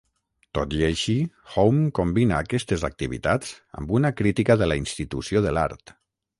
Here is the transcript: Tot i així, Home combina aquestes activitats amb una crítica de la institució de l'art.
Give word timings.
Tot 0.57 0.71
i 0.77 0.79
així, 0.87 1.13
Home 1.63 1.83
combina 1.99 2.39
aquestes 2.47 2.87
activitats 2.91 3.53
amb 3.83 3.95
una 4.01 4.15
crítica 4.23 4.59
de 4.63 4.73
la 4.73 4.83
institució 4.85 5.49
de 5.49 5.57
l'art. 5.59 5.99